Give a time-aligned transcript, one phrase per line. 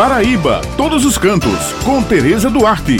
[0.00, 2.96] Paraíba, todos os cantos, com Tereza Duarte.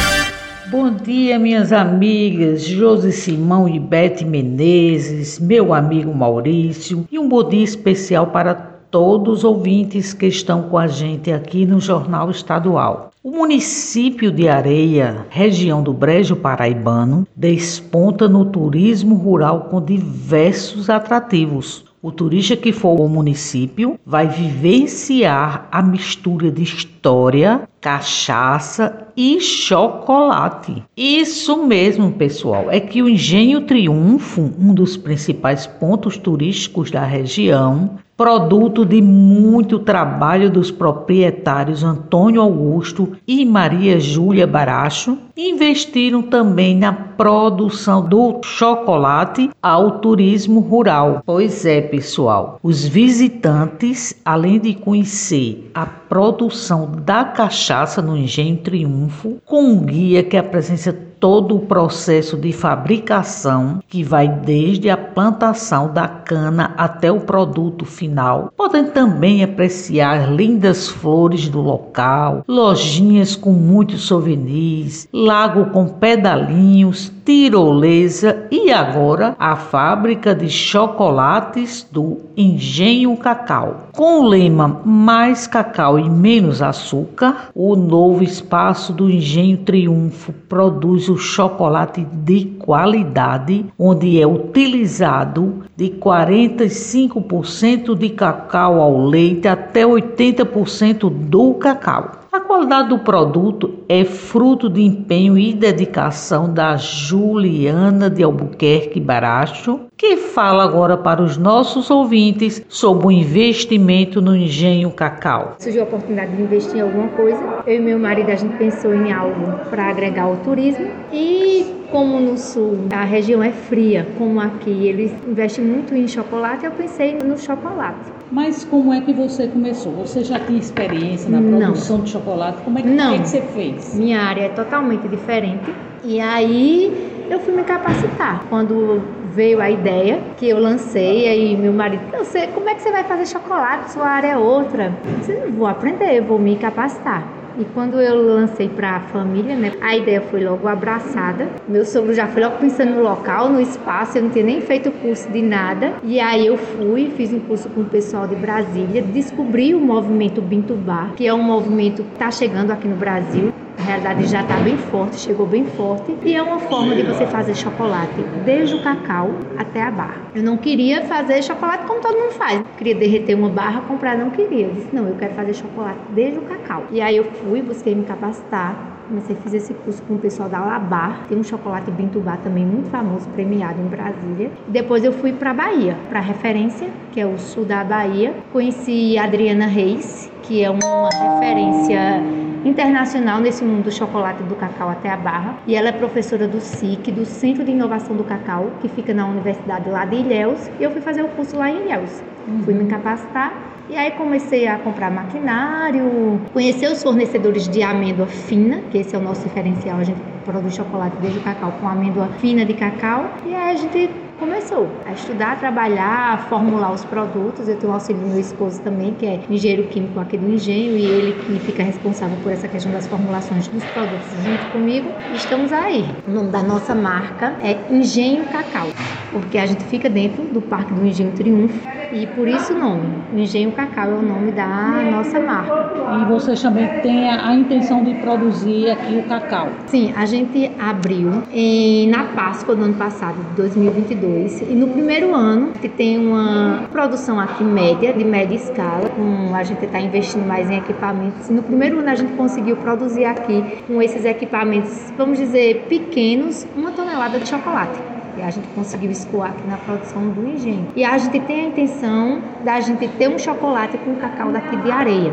[0.70, 7.48] Bom dia, minhas amigas Josi Simão e Bete Menezes, meu amigo Maurício, e um bom
[7.48, 13.10] dia especial para todos os ouvintes que estão com a gente aqui no Jornal Estadual.
[13.24, 21.89] O município de Areia, região do Brejo Paraibano, desponta no turismo rural com diversos atrativos.
[22.02, 30.82] O turista que for ao município vai vivenciar a mistura de história, cachaça e chocolate.
[30.96, 37.98] Isso mesmo, pessoal, é que o Engenho Triunfo, um dos principais pontos turísticos da região,
[38.20, 46.92] produto de muito trabalho dos proprietários Antônio Augusto e Maria Júlia Baracho, investiram também na
[46.92, 51.22] produção do chocolate ao turismo rural.
[51.24, 59.38] Pois é, pessoal, os visitantes, além de conhecer a produção da cachaça no Engenho Triunfo,
[59.46, 65.92] com um guia que apresenta todo o processo de fabricação, que vai desde a plantação
[65.92, 68.50] da cana até o produto final.
[68.56, 78.46] Podem também apreciar lindas flores do local, lojinhas com muitos souvenirs, lago com pedalinhos, tirolesa
[78.50, 83.88] e agora a fábrica de chocolates do Engenho Cacau.
[83.92, 91.08] Com o lema Mais Cacau e Menos Açúcar, o novo espaço do Engenho Triunfo produz
[91.08, 101.10] o chocolate de qualidade, onde é utilizado de 45% de cacau ao leite até 80%
[101.10, 102.12] do cacau.
[102.32, 109.82] A qualidade do produto é fruto de empenho e dedicação da Juliana de Albuquerque Baracho,
[110.00, 115.56] que fala agora para os nossos ouvintes sobre o investimento no engenho cacau.
[115.58, 117.38] Surgiu a oportunidade de investir em alguma coisa.
[117.66, 122.18] Eu e meu marido a gente pensou em algo para agregar ao turismo e como
[122.18, 127.18] no sul a região é fria, como aqui eles investem muito em chocolate, eu pensei
[127.22, 128.10] no chocolate.
[128.32, 129.92] Mas como é que você começou?
[129.96, 132.04] Você já tinha experiência na produção Não.
[132.04, 132.62] de chocolate?
[132.62, 133.18] Como é que, Não.
[133.18, 133.94] que, você fez?
[133.94, 135.74] Minha área é totalmente diferente.
[136.02, 138.44] E aí eu fui me capacitar.
[138.50, 139.00] Quando
[139.32, 143.04] veio a ideia que eu lancei, aí meu marido, você, como é que você vai
[143.04, 143.92] fazer chocolate?
[143.92, 144.92] Sua área é outra.
[145.06, 147.40] Eu disse, vou aprender, vou me capacitar.
[147.58, 151.48] E quando eu lancei para a família, né, a ideia foi logo abraçada.
[151.68, 154.90] Meu sogro já foi logo pensando no local, no espaço, eu não tinha nem feito
[154.90, 155.94] curso de nada.
[156.02, 160.40] E aí eu fui, fiz um curso com o pessoal de Brasília, descobri o movimento
[160.40, 163.49] Bintubá, que é um movimento que está chegando aqui no Brasil.
[163.78, 166.16] A realidade já está bem forte, chegou bem forte.
[166.22, 170.16] E é uma forma de você fazer chocolate desde o cacau até a barra.
[170.34, 172.62] Eu não queria fazer chocolate como todo mundo faz.
[172.76, 174.66] Queria derreter uma barra, comprar, não queria.
[174.66, 176.84] Eu disse, não, eu quero fazer chocolate desde o cacau.
[176.90, 178.98] E aí eu fui, busquei me capacitar.
[179.08, 181.26] Comecei fazer esse curso com o pessoal da Labar.
[181.28, 184.52] Tem um chocolate Bintubá também muito famoso, premiado em Brasília.
[184.68, 188.34] Depois eu fui para Bahia, para referência, que é o sul da Bahia.
[188.52, 192.22] Conheci a Adriana Reis, que é uma referência
[192.64, 195.58] internacional nesse mundo do chocolate do cacau até a barra.
[195.66, 199.26] E ela é professora do SIC, do Centro de Inovação do Cacau, que fica na
[199.26, 200.70] universidade lá de Ilhéus.
[200.78, 202.22] E eu fui fazer o curso lá em Ilhéus.
[202.46, 202.62] Uhum.
[202.64, 203.52] Fui me capacitar.
[203.88, 209.18] E aí comecei a comprar maquinário, conhecer os fornecedores de amêndoa fina, que esse é
[209.18, 209.98] o nosso diferencial.
[209.98, 213.28] A gente produz chocolate desde o cacau com amêndoa fina de cacau.
[213.44, 214.08] E aí a gente
[214.38, 217.68] começou a estudar, a trabalhar, a formular os produtos.
[217.68, 220.96] Eu tenho o auxílio do meu esposo também, que é engenheiro químico aqui do engenho,
[220.96, 225.10] e ele que fica responsável por essa questão das formulações dos produtos junto comigo.
[225.30, 226.08] Estamos aí.
[226.26, 228.88] O nome da nossa marca é Engenho Cacau,
[229.32, 231.78] porque a gente fica dentro do Parque do Engenho Triunfo
[232.12, 233.06] e por isso o nome.
[233.32, 234.66] O Engenho Cacau é o nome da
[235.10, 235.90] nossa marca.
[236.20, 239.68] E vocês também têm a, a intenção de produzir aqui o cacau?
[239.86, 244.62] Sim, a gente abriu em, na Páscoa do ano passado, de 2022.
[244.62, 249.62] E no primeiro ano, que tem uma produção aqui média, de média escala, com, a
[249.62, 251.48] gente está investindo mais em equipamentos.
[251.48, 256.90] No primeiro ano a gente conseguiu produzir aqui, com esses equipamentos, vamos dizer, pequenos, uma
[256.90, 257.98] tonelada de chocolate
[258.34, 260.88] que a gente conseguiu escoar aqui na produção do engenho.
[260.94, 264.90] E a gente tem a intenção da gente ter um chocolate com cacau daqui de
[264.90, 265.32] areia.